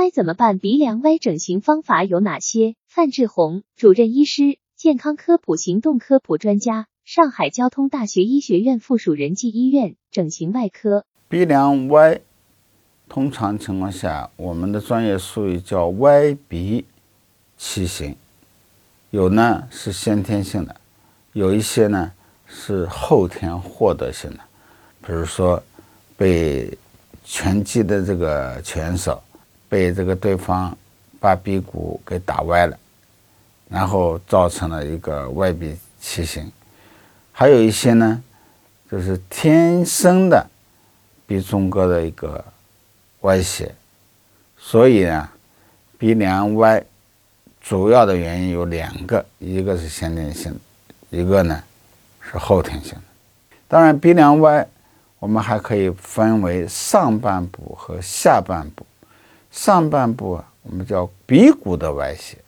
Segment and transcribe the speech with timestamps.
[0.00, 0.58] 歪怎么办？
[0.58, 2.74] 鼻梁歪整形方法有哪些？
[2.88, 11.04] 范志红，主任医师，健康科普行动科普专家，上海交通大学医学院附属仁济医院整形外科。
[11.28, 12.18] 鼻梁歪，
[13.10, 16.86] 通常情况下，我们的专业术语叫歪鼻
[17.58, 18.16] 畸形，
[19.10, 20.80] 有呢是先天性的，
[21.34, 22.10] 有一些呢
[22.46, 24.38] 是后天获得性的，
[25.06, 25.62] 比如说
[26.16, 26.78] 被
[27.22, 29.22] 拳击的这个拳手。
[29.70, 30.76] 被这个对方
[31.20, 32.76] 把鼻骨给打歪了，
[33.68, 36.50] 然后造成了一个歪鼻畸形。
[37.30, 38.20] 还有一些呢，
[38.90, 40.44] 就是天生的
[41.24, 42.44] 鼻中隔的一个
[43.20, 43.72] 歪斜。
[44.58, 45.28] 所以呢，
[45.96, 46.84] 鼻梁歪
[47.60, 50.52] 主要的原因有两个，一个是先天性，
[51.10, 51.62] 一个呢
[52.20, 53.02] 是后天性的。
[53.68, 54.66] 当然，鼻梁歪
[55.20, 58.84] 我们还可以分为上半部和下半部。
[59.50, 62.38] 上半部啊，我们叫鼻骨的歪斜，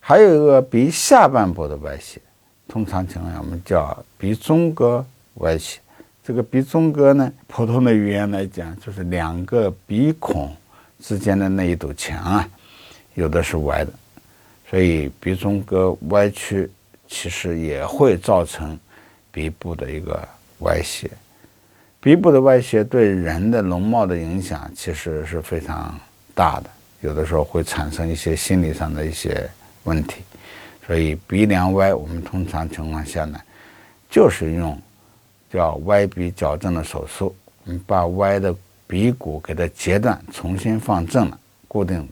[0.00, 2.20] 还有一个鼻下半部的歪斜。
[2.66, 5.78] 通常情况下，我们叫鼻中隔歪斜。
[6.24, 10.56] 这个鼻中隔呢，普通的语言来讲，就是两个鼻孔
[10.98, 12.48] 之间的那一堵墙啊，
[13.12, 13.92] 有的是歪的，
[14.70, 16.70] 所以鼻中隔歪曲
[17.06, 18.78] 其实也会造成
[19.30, 20.26] 鼻部的一个
[20.60, 21.10] 歪斜。
[22.00, 25.94] 鼻部的歪斜对人的容貌的影响其实是非常。
[26.34, 29.48] 大的有的时候会产生一些心理上的一些
[29.84, 30.22] 问题，
[30.86, 33.38] 所以鼻梁歪，我们通常情况下呢，
[34.10, 34.80] 就是用
[35.50, 42.08] 叫歪鼻矫正的手术，你把歪的鼻骨给它截断，重新放正了，固定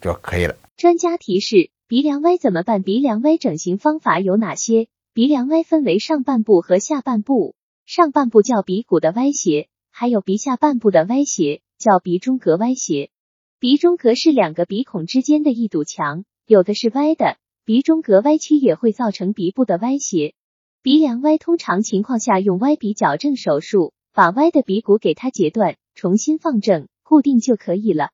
[0.00, 0.56] 就可以了。
[0.76, 2.82] 专家提示：鼻梁歪怎么办？
[2.82, 4.88] 鼻梁歪整形方法有哪些？
[5.12, 7.54] 鼻梁歪分为上半部和下半部，
[7.84, 13.10] 上半部叫鼻骨的歪斜，还有鼻下半部的歪斜，叫鼻中隔歪斜。
[13.58, 20.34] 鼻中隔是两个鼻孔之间的一堵墙，有的是歪的，鼻中隔歪曲也会造成鼻部的歪斜。
[20.82, 28.10] 鼻梁歪通常情况下用歪鼻矫正手术，把歪的鼻骨给它截断，重新放正，固定就可以了。